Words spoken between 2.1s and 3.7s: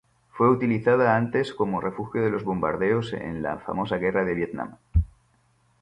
de los bombardeos en la